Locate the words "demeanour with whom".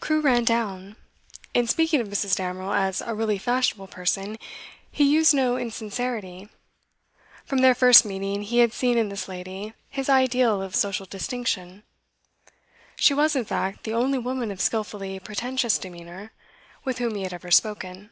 15.76-17.14